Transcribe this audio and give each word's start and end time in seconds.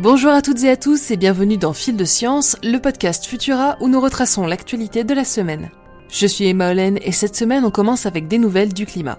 Bonjour 0.00 0.30
à 0.30 0.42
toutes 0.42 0.62
et 0.62 0.70
à 0.70 0.76
tous 0.76 1.10
et 1.10 1.16
bienvenue 1.16 1.56
dans 1.56 1.72
Fil 1.72 1.96
de 1.96 2.04
Science, 2.04 2.56
le 2.62 2.78
podcast 2.78 3.26
Futura 3.26 3.76
où 3.80 3.88
nous 3.88 4.00
retraçons 4.00 4.46
l'actualité 4.46 5.02
de 5.02 5.12
la 5.12 5.24
semaine. 5.24 5.72
Je 6.08 6.28
suis 6.28 6.46
Emma 6.46 6.70
Hollen 6.70 7.00
et 7.02 7.10
cette 7.10 7.34
semaine 7.34 7.64
on 7.64 7.72
commence 7.72 8.06
avec 8.06 8.28
des 8.28 8.38
nouvelles 8.38 8.72
du 8.72 8.86
climat. 8.86 9.18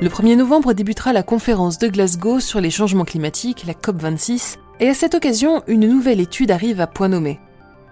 Le 0.00 0.08
1er 0.08 0.36
novembre 0.36 0.72
débutera 0.72 1.12
la 1.12 1.22
conférence 1.22 1.76
de 1.76 1.88
Glasgow 1.88 2.40
sur 2.40 2.62
les 2.62 2.70
changements 2.70 3.04
climatiques, 3.04 3.66
la 3.66 3.74
COP26, 3.74 4.56
et 4.80 4.88
à 4.88 4.94
cette 4.94 5.14
occasion, 5.14 5.62
une 5.66 5.86
nouvelle 5.86 6.20
étude 6.20 6.50
arrive 6.50 6.80
à 6.80 6.86
point 6.86 7.08
nommé. 7.08 7.38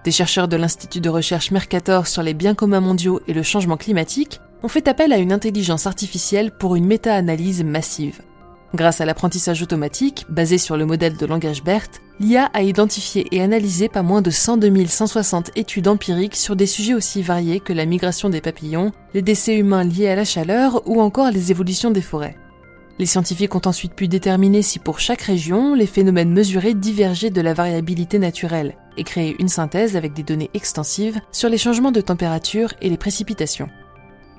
Des 0.04 0.11
chercheurs 0.11 0.48
de 0.48 0.56
l'Institut 0.56 1.02
de 1.02 1.11
recherche 1.11 1.50
Mercator 1.50 2.06
sur 2.06 2.23
les 2.23 2.32
biens 2.32 2.54
communs 2.54 2.80
mondiaux 2.80 3.20
et 3.29 3.34
le 3.34 3.43
changement 3.43 3.77
climatique 3.77 4.40
ont 4.62 4.68
fait 4.68 4.88
appel 4.88 5.12
à 5.12 5.18
une 5.18 5.34
intelligence 5.34 5.87
artificielle 5.87 6.51
pour 6.51 6.77
une 6.77 6.87
méta-analyse 6.87 7.62
massive. 7.62 8.23
Grâce 8.75 9.01
à 9.01 9.05
l'apprentissage 9.05 9.62
automatique, 9.62 10.27
basé 10.29 10.59
sur 10.59 10.77
le 10.77 10.87
modèle 10.87 11.16
de 11.16 11.27
langage 11.27 11.62
BERT, 11.62 11.88
l'IA 12.19 12.51
a 12.52 12.62
identifié 12.62 13.27
et 13.30 13.41
analysé 13.41 13.88
pas 13.88 14.02
moins 14.02 14.23
de 14.23 14.30
102 14.30 14.87
160 14.87 15.52
études 15.57 15.88
empiriques 15.88 16.37
sur 16.37 16.57
des 16.57 16.66
sujets 16.66 16.95
aussi 16.95 17.23
variés 17.23 17.60
que 17.60 17.73
la 17.73 17.87
migration 17.87 18.29
des 18.29 18.41
papillons, 18.41 18.93
les 19.15 19.23
décès 19.23 19.57
humains 19.57 19.84
liés 19.84 20.09
à 20.09 20.16
la 20.16 20.24
chaleur 20.24 20.83
ou 20.87 21.01
encore 21.01 21.30
les 21.30 21.51
évolutions 21.51 21.91
des 21.91 22.02
forêts. 22.02 22.37
Les 22.98 23.07
scientifiques 23.07 23.55
ont 23.55 23.62
ensuite 23.66 23.95
pu 23.95 24.09
déterminer 24.09 24.62
si 24.62 24.79
pour 24.79 25.01
chaque 25.01 25.23
région, 25.23 25.74
les 25.74 25.87
phénomènes 25.87 26.33
mesurés 26.33 26.74
divergeaient 26.74 27.30
de 27.30 27.43
la 27.43 27.52
variabilité 27.52 28.19
naturelle 28.19 28.74
et 28.96 29.05
créer 29.05 29.37
une 29.38 29.48
synthèse 29.48 29.96
avec 29.96 30.15
des 30.15 30.23
données 30.23 30.51
extensives 30.55 31.21
sur 31.30 31.51
les 31.51 31.59
changements 31.59 31.93
de 31.93 32.01
température 32.01 32.73
et 32.80 32.88
les 32.88 32.96
précipitations. 32.96 33.68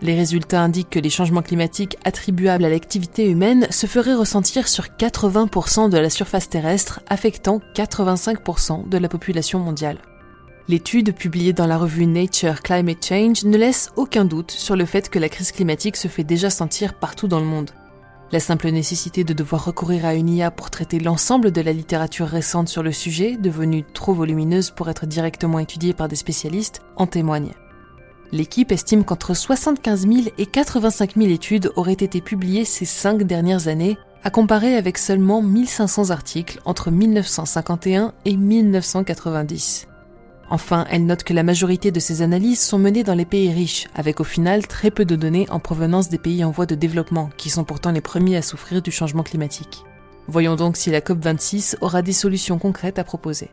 Les 0.02 0.16
résultats 0.16 0.62
indiquent 0.62 0.92
que 0.92 1.00
les 1.00 1.09
changements 1.09 1.42
climatiques 1.42 1.98
attribuables 2.03 2.66
à 2.66 2.70
l'activité 2.70 3.28
humaine 3.28 3.67
se 3.72 3.88
feraient 3.88 4.14
ressentir 4.14 4.67
sur 4.67 4.86
80% 4.86 5.89
de 5.89 5.98
la 5.98 6.12
surface 6.12 6.50
terrestre, 6.50 7.02
affectant 7.08 7.62
85% 7.76 8.88
de 8.88 8.98
la 8.98 9.09
population 9.09 9.58
mondiale. 9.58 9.98
L'étude 10.67 11.16
publiée 11.16 11.54
dans 11.54 11.66
la 11.66 11.78
revue 11.78 12.06
Nature 12.06 12.62
Climate 12.62 13.04
Change 13.04 13.45
ne 13.45 13.58
laisse 13.58 13.92
aucun 13.95 14.26
doute 14.26 14.52
sur 14.52 14.76
le 14.76 14.86
fait 14.86 15.09
que 15.09 15.17
la 15.17 15.30
crise 15.30 15.52
climatique 15.52 15.95
se 15.95 16.09
fait 16.09 16.26
déjà 16.26 16.50
sentir 16.50 16.94
partout 16.94 17.28
dans 17.28 17.39
le 17.39 17.45
monde. 17.45 17.72
La 18.32 18.42
simple 18.42 18.70
nécessité 18.70 19.23
de 19.23 19.34
devoir 19.34 19.64
recourir 19.64 20.06
à 20.06 20.14
une 20.14 20.30
IA 20.30 20.52
pour 20.52 20.70
traiter 20.70 21.00
l'ensemble 21.00 21.52
de 21.52 21.61
la 21.61 21.72
littérature 21.72 22.28
récente 22.28 22.67
sur 22.67 22.84
le 22.84 22.92
sujet, 22.92 23.38
devenue 23.38 23.86
trop 23.94 24.14
volumineuse 24.14 24.70
pour 24.70 24.89
être 24.89 25.08
directement 25.08 25.59
étudiée 25.59 25.94
par 25.94 26.09
des 26.09 26.17
spécialistes, 26.17 26.82
en 26.98 27.08
témoigne. 27.08 27.54
L'équipe 28.31 28.73
estime 28.73 29.06
qu'entre 29.06 29.33
75 29.33 30.02
000 30.02 30.14
et 30.38 30.45
85 30.45 31.16
000 31.16 31.30
études 31.30 31.72
auraient 31.75 31.94
été 31.94 32.20
publiées 32.20 32.66
ces 32.66 32.86
cinq 32.86 33.23
dernières 33.23 33.70
années, 33.70 33.97
à 34.23 34.30
comparer 34.30 34.75
avec 34.75 34.97
seulement 34.97 35.42
1500 35.42 36.09
articles 36.09 36.59
entre 36.66 36.92
1951 36.92 38.14
et 38.25 38.36
1990. 38.36 39.88
Enfin, 40.50 40.86
elle 40.89 41.05
note 41.05 41.23
que 41.23 41.33
la 41.33 41.44
majorité 41.44 41.92
de 41.92 42.00
ces 42.00 42.22
analyses 42.22 42.61
sont 42.61 42.80
menées 42.80 43.03
dans 43.03 43.14
les 43.14 43.25
pays 43.25 43.52
riches, 43.52 43.88
avec 43.95 44.20
au 44.20 44.25
final 44.25 44.67
très 44.67 44.92
peu 44.92 45.05
de 45.05 45.16
données 45.16 45.48
en 45.50 45.59
provenance 45.59 46.09
des 46.09 46.17
pays 46.17 46.44
en 46.44 46.52
voie 46.52 46.66
de 46.66 46.75
développement, 46.75 47.30
qui 47.38 47.50
sont 47.50 47.64
pourtant 47.64 47.92
les 47.92 48.02
premiers 48.02 48.38
à 48.38 48.42
souffrir 48.42 48.81
du 48.81 48.92
changement 48.92 49.23
climatique. 49.23 49.83
Voyons 50.28 50.55
donc 50.55 50.75
si 50.75 50.89
la 50.89 51.00
COP26 51.00 51.78
aura 51.80 52.02
des 52.02 52.14
solutions 52.14 52.59
concrètes 52.59 53.00
à 53.00 53.05
proposer. 53.05 53.52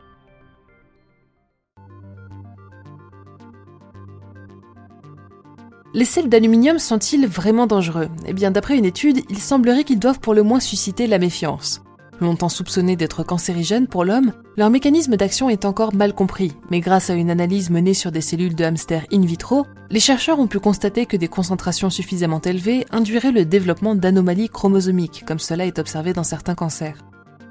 Les 5.97 6.05
sels 6.05 6.28
d'aluminium 6.28 6.81
sont-ils 6.81 7.25
vraiment 7.25 7.69
dangereux? 7.69 8.09
Eh 8.27 8.33
bien, 8.33 8.50
d'après 8.50 8.77
une 8.77 8.84
étude, 8.84 9.20
il 9.31 9.39
semblerait 9.39 9.85
qu'ils 9.85 10.01
doivent 10.01 10.19
pour 10.19 10.35
le 10.35 10.42
moins 10.42 10.58
susciter 10.58 11.07
la 11.07 11.20
méfiance. 11.20 11.85
Longtemps 12.20 12.48
soupçonnés 12.48 12.96
d'être 12.96 13.23
cancérigènes 13.23 13.86
pour 13.86 14.05
l'homme, 14.05 14.33
leur 14.57 14.70
mécanisme 14.70 15.17
d'action 15.17 15.48
est 15.48 15.64
encore 15.64 15.95
mal 15.95 16.13
compris, 16.13 16.51
mais 16.69 16.80
grâce 16.80 17.11
à 17.11 17.14
une 17.14 17.30
analyse 17.30 17.70
menée 17.70 17.95
sur 17.95 18.11
des 18.11 18.23
cellules 18.23 18.57
de 18.57 18.64
hamster 18.64 19.07
in 19.13 19.20
vitro, 19.20 19.67
les 19.89 20.01
chercheurs 20.01 20.41
ont 20.41 20.48
pu 20.48 20.58
constater 20.58 21.07
que 21.07 21.17
des 21.17 21.29
concentrations 21.29 21.91
suffisamment 21.91 22.40
élevées 22.40 22.86
induiraient 22.90 23.30
le 23.30 23.45
développement 23.45 23.95
d'anomalies 23.95 24.48
chromosomiques, 24.48 25.23
comme 25.24 25.39
cela 25.39 25.64
est 25.64 25.79
observé 25.79 26.13
dans 26.13 26.24
certains 26.24 26.57
cancers. 26.57 26.98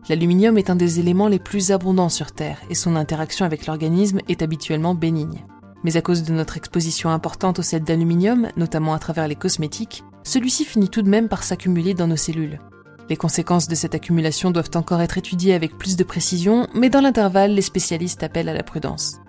L'aluminium 0.09 0.57
est 0.57 0.69
un 0.69 0.75
des 0.75 0.99
éléments 0.99 1.29
les 1.29 1.39
plus 1.39 1.71
abondants 1.71 2.09
sur 2.09 2.33
Terre 2.33 2.59
et 2.69 2.75
son 2.75 2.97
interaction 2.97 3.45
avec 3.45 3.67
l'organisme 3.67 4.19
est 4.27 4.41
habituellement 4.41 4.95
bénigne. 4.95 5.45
Mais 5.83 5.97
à 5.97 6.01
cause 6.01 6.23
de 6.23 6.33
notre 6.33 6.57
exposition 6.57 7.09
importante 7.09 7.59
au 7.59 7.61
sel 7.61 7.83
d'aluminium, 7.83 8.47
notamment 8.57 8.93
à 8.93 8.99
travers 8.99 9.27
les 9.27 9.35
cosmétiques, 9.35 10.03
celui-ci 10.23 10.65
finit 10.65 10.89
tout 10.89 11.01
de 11.01 11.09
même 11.09 11.27
par 11.27 11.43
s'accumuler 11.43 11.93
dans 11.93 12.07
nos 12.07 12.15
cellules. 12.15 12.59
Les 13.09 13.17
conséquences 13.17 13.67
de 13.67 13.75
cette 13.75 13.95
accumulation 13.95 14.51
doivent 14.51 14.71
encore 14.75 15.01
être 15.01 15.17
étudiées 15.17 15.53
avec 15.53 15.77
plus 15.77 15.97
de 15.97 16.03
précision, 16.03 16.67
mais 16.73 16.89
dans 16.89 17.01
l'intervalle, 17.01 17.53
les 17.53 17.61
spécialistes 17.61 18.23
appellent 18.23 18.49
à 18.49 18.53
la 18.53 18.63
prudence. 18.63 19.19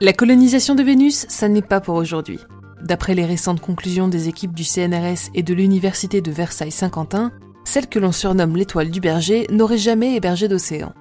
La 0.00 0.12
colonisation 0.12 0.74
de 0.74 0.82
Vénus, 0.82 1.26
ça 1.28 1.48
n'est 1.48 1.62
pas 1.62 1.80
pour 1.80 1.96
aujourd'hui. 1.96 2.38
D'après 2.82 3.14
les 3.14 3.24
récentes 3.24 3.60
conclusions 3.60 4.06
des 4.06 4.28
équipes 4.28 4.54
du 4.54 4.62
CNRS 4.62 5.30
et 5.34 5.42
de 5.42 5.54
l'Université 5.54 6.20
de 6.20 6.30
Versailles-Saint-Quentin, 6.30 7.32
celle 7.64 7.88
que 7.88 7.98
l'on 7.98 8.12
surnomme 8.12 8.56
l'étoile 8.56 8.90
du 8.90 9.00
berger 9.00 9.46
n'aurait 9.50 9.78
jamais 9.78 10.14
hébergé 10.14 10.46
d'océan. 10.46 10.92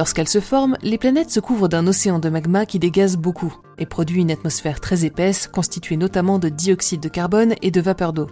Lorsqu'elle 0.00 0.28
se 0.28 0.40
forme, 0.40 0.78
les 0.80 0.96
planètes 0.96 1.30
se 1.30 1.40
couvrent 1.40 1.68
d'un 1.68 1.86
océan 1.86 2.20
de 2.20 2.30
magma 2.30 2.64
qui 2.64 2.78
dégaze 2.78 3.18
beaucoup 3.18 3.54
et 3.76 3.84
produit 3.84 4.22
une 4.22 4.30
atmosphère 4.30 4.80
très 4.80 5.04
épaisse 5.04 5.46
constituée 5.46 5.98
notamment 5.98 6.38
de 6.38 6.48
dioxyde 6.48 7.02
de 7.02 7.10
carbone 7.10 7.54
et 7.60 7.70
de 7.70 7.82
vapeur 7.82 8.14
d'eau. 8.14 8.26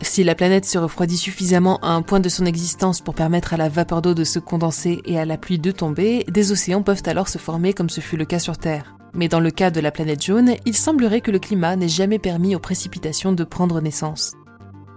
Si 0.00 0.24
la 0.24 0.34
planète 0.34 0.64
se 0.64 0.78
refroidit 0.78 1.18
suffisamment 1.18 1.78
à 1.82 1.88
un 1.88 2.00
point 2.00 2.20
de 2.20 2.30
son 2.30 2.46
existence 2.46 3.02
pour 3.02 3.14
permettre 3.14 3.52
à 3.52 3.58
la 3.58 3.68
vapeur 3.68 4.00
d'eau 4.00 4.14
de 4.14 4.24
se 4.24 4.38
condenser 4.38 5.02
et 5.04 5.18
à 5.18 5.26
la 5.26 5.36
pluie 5.36 5.58
de 5.58 5.72
tomber, 5.72 6.24
des 6.26 6.52
océans 6.52 6.82
peuvent 6.82 7.02
alors 7.04 7.28
se 7.28 7.36
former 7.36 7.74
comme 7.74 7.90
ce 7.90 8.00
fut 8.00 8.16
le 8.16 8.24
cas 8.24 8.38
sur 8.38 8.56
Terre. 8.56 8.96
Mais 9.12 9.28
dans 9.28 9.40
le 9.40 9.50
cas 9.50 9.70
de 9.70 9.80
la 9.80 9.90
planète 9.90 10.24
jaune, 10.24 10.54
il 10.64 10.74
semblerait 10.74 11.20
que 11.20 11.30
le 11.30 11.38
climat 11.38 11.76
n'ait 11.76 11.86
jamais 11.86 12.18
permis 12.18 12.56
aux 12.56 12.60
précipitations 12.60 13.34
de 13.34 13.44
prendre 13.44 13.82
naissance. 13.82 14.32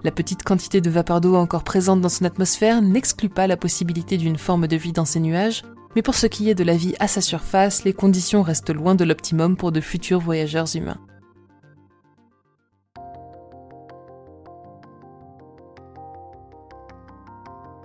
La 0.06 0.12
petite 0.12 0.44
quantité 0.44 0.80
de 0.80 0.90
vapeur 0.90 1.20
d'eau 1.20 1.36
encore 1.36 1.66
présente 1.66 2.00
dans 2.00 2.08
son 2.08 2.24
atmosphère 2.24 2.82
n'exclut 2.82 3.28
pas 3.28 3.46
la 3.46 3.58
possibilité 3.58 4.16
d'une 4.16 4.38
forme 4.38 4.68
de 4.68 4.78
vie 4.78 4.94
dans 4.94 5.04
ces 5.04 5.20
nuages, 5.20 5.64
mais 5.96 6.02
pour 6.02 6.16
ce 6.16 6.28
qui 6.28 6.50
est 6.50 6.56
de 6.56 6.64
la 6.64 6.76
vie 6.76 6.96
à 7.00 7.08
sa 7.08 7.22
surface, 7.22 7.84
les 7.84 7.94
conditions 7.94 8.42
restent 8.42 8.74
loin 8.74 8.96
de 8.96 9.04
l'optimum 9.04 9.58
pour 9.58 9.72
de 9.72 9.82
futurs 9.82 10.20
voyageurs 10.20 10.76
humains. 10.76 11.00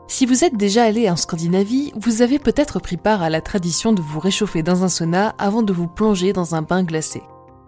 Si 0.09 0.27
vous 0.27 0.45
êtes 0.45 0.57
déjà 0.59 0.85
allé 0.85 1.09
en 1.09 1.17
Scandinavie, 1.17 1.91
vous 1.97 2.21
avez 2.21 2.39
peut-être 2.39 2.81
pris 2.81 2.99
part 2.99 3.23
à 3.23 3.31
la 3.31 3.41
tradition 3.41 3.95
de 3.95 4.03
vous 4.03 4.21
réchauffer 4.21 4.63
dans 4.63 4.85
un 4.85 4.89
sauna 4.89 5.35
avant 5.39 5.63
de 5.63 5.73
vous 5.73 5.89
plonger 5.89 6.35
dans 6.35 6.55
un 6.55 6.61
bain 6.61 6.85
glacé. 6.85 7.23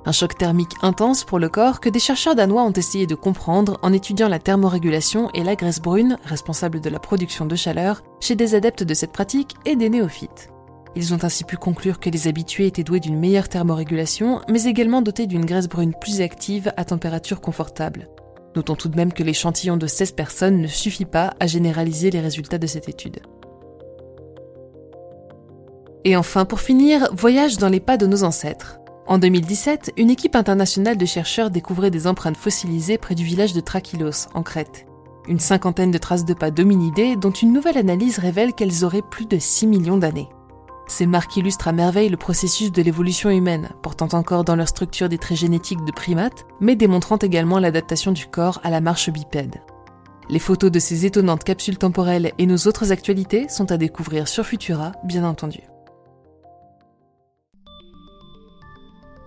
Un 0.06 0.12
choc 0.12 0.36
thermique 0.36 0.74
intense 0.82 1.24
pour 1.24 1.38
le 1.38 1.48
corps 1.48 1.80
que 1.80 1.88
des 1.88 1.98
chercheurs 1.98 2.34
danois 2.34 2.64
ont 2.64 2.72
essayé 2.72 3.06
de 3.06 3.14
comprendre 3.14 3.78
en 3.82 3.92
étudiant 3.92 4.28
la 4.28 4.38
thermorégulation 4.38 5.30
et 5.32 5.42
la 5.42 5.56
graisse 5.56 5.80
brune, 5.80 6.18
responsable 6.24 6.80
de 6.80 6.90
la 6.90 6.98
production 6.98 7.46
de 7.46 7.56
chaleur, 7.56 8.02
chez 8.20 8.34
des 8.34 8.54
adeptes 8.54 8.82
de 8.82 8.92
cette 8.92 9.12
pratique 9.12 9.54
et 9.64 9.76
des 9.76 9.88
néophytes. 9.88 10.50
Ils 10.94 11.14
ont 11.14 11.24
ainsi 11.24 11.44
pu 11.44 11.56
conclure 11.56 11.98
que 11.98 12.10
les 12.10 12.28
habitués 12.28 12.66
étaient 12.66 12.84
doués 12.84 13.00
d'une 13.00 13.18
meilleure 13.18 13.48
thermorégulation, 13.48 14.42
mais 14.48 14.64
également 14.64 15.00
dotés 15.00 15.26
d'une 15.26 15.46
graisse 15.46 15.68
brune 15.68 15.94
plus 15.98 16.20
active 16.20 16.70
à 16.76 16.84
température 16.84 17.40
confortable. 17.40 18.08
Notons 18.54 18.76
tout 18.76 18.88
de 18.88 18.96
même 18.96 19.12
que 19.12 19.24
l'échantillon 19.24 19.78
de 19.78 19.86
16 19.86 20.12
personnes 20.12 20.60
ne 20.60 20.68
suffit 20.68 21.06
pas 21.06 21.32
à 21.40 21.46
généraliser 21.46 22.10
les 22.10 22.20
résultats 22.20 22.58
de 22.58 22.66
cette 22.66 22.88
étude. 22.88 23.20
Et 26.04 26.14
enfin, 26.16 26.44
pour 26.44 26.60
finir, 26.60 27.08
voyage 27.12 27.56
dans 27.56 27.70
les 27.70 27.80
pas 27.80 27.96
de 27.96 28.06
nos 28.06 28.22
ancêtres. 28.22 28.78
En 29.06 29.18
2017, 29.18 29.92
une 29.98 30.08
équipe 30.08 30.34
internationale 30.34 30.96
de 30.96 31.04
chercheurs 31.04 31.50
découvrait 31.50 31.90
des 31.90 32.06
empreintes 32.06 32.38
fossilisées 32.38 32.96
près 32.96 33.14
du 33.14 33.22
village 33.22 33.52
de 33.52 33.60
Trakilos, 33.60 34.28
en 34.32 34.42
Crète. 34.42 34.86
Une 35.28 35.38
cinquantaine 35.38 35.90
de 35.90 35.98
traces 35.98 36.24
de 36.24 36.32
pas 36.32 36.50
d'hominidés 36.50 37.16
dont 37.16 37.30
une 37.30 37.52
nouvelle 37.52 37.76
analyse 37.76 38.18
révèle 38.18 38.54
qu'elles 38.54 38.82
auraient 38.82 39.02
plus 39.02 39.26
de 39.26 39.38
6 39.38 39.66
millions 39.66 39.98
d'années. 39.98 40.30
Ces 40.86 41.06
marques 41.06 41.36
illustrent 41.36 41.68
à 41.68 41.72
merveille 41.72 42.08
le 42.08 42.16
processus 42.16 42.72
de 42.72 42.80
l'évolution 42.80 43.28
humaine, 43.28 43.70
portant 43.82 44.08
encore 44.12 44.44
dans 44.44 44.56
leur 44.56 44.68
structure 44.68 45.10
des 45.10 45.18
traits 45.18 45.38
génétiques 45.38 45.84
de 45.84 45.92
primates, 45.92 46.46
mais 46.60 46.74
démontrant 46.74 47.18
également 47.18 47.58
l'adaptation 47.58 48.12
du 48.12 48.26
corps 48.26 48.60
à 48.64 48.70
la 48.70 48.80
marche 48.80 49.10
bipède. 49.10 49.60
Les 50.30 50.38
photos 50.38 50.70
de 50.70 50.78
ces 50.78 51.04
étonnantes 51.04 51.44
capsules 51.44 51.78
temporelles 51.78 52.32
et 52.38 52.46
nos 52.46 52.56
autres 52.56 52.90
actualités 52.90 53.50
sont 53.50 53.70
à 53.70 53.76
découvrir 53.76 54.28
sur 54.28 54.46
Futura, 54.46 54.92
bien 55.04 55.24
entendu. 55.24 55.60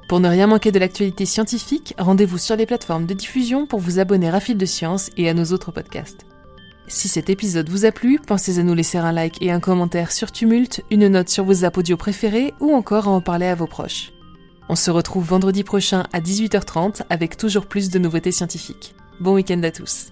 Pour 0.08 0.22
ne 0.22 0.30
rien 0.30 0.48
manquer 0.48 0.72
de 0.72 0.80
l'actualité 0.80 1.26
scientifique, 1.26 1.94
rendez-vous 1.98 2.38
sur 2.38 2.56
les 2.56 2.66
plateformes 2.66 3.06
de 3.06 3.14
diffusion 3.14 3.66
pour 3.66 3.80
vous 3.80 4.00
abonner 4.00 4.30
à 4.30 4.40
Fil 4.40 4.58
de 4.58 4.66
Science 4.66 5.10
et 5.18 5.28
à 5.28 5.34
nos 5.34 5.46
autres 5.52 5.72
podcasts. 5.72 6.26
Si 6.88 7.10
cet 7.10 7.30
épisode 7.30 7.70
vous 7.70 7.84
a 7.84 7.92
plu, 7.92 8.18
pensez 8.26 8.60
à 8.60 8.64
nous 8.64 8.74
laisser 8.74 8.98
un 8.98 9.12
like 9.12 9.42
et 9.42 9.52
un 9.52 9.60
commentaire 9.60 10.14
sur 10.14 10.32
Tumult, 10.32 10.82
une 10.90 11.10
note 11.10 11.28
sur 11.28 11.44
vos 11.44 11.66
apps 11.66 11.78
audio 11.78 11.98
préférés 11.98 12.54
ou 12.62 12.74
encore 12.74 13.10
à 13.10 13.12
en 13.12 13.20
parler 13.20 13.48
à 13.48 13.56
vos 13.56 13.68
proches. 13.68 14.14
On 14.70 14.76
se 14.76 14.92
retrouve 14.92 15.26
vendredi 15.26 15.66
prochain 15.66 16.06
à 16.14 16.22
18h30 16.22 17.02
avec 17.10 17.36
toujours 17.36 17.66
plus 17.66 17.90
de 17.90 18.00
nouveautés 18.00 18.32
scientifiques. 18.32 18.96
Bon 19.20 19.34
week-end 19.34 19.62
à 19.64 19.72
tous. 19.72 20.12